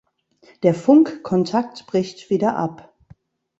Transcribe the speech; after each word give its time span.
Der 0.63 0.73
Funkkontakt 0.73 1.85
bricht 1.85 2.31
wieder 2.31 2.55
ab. 2.55 2.91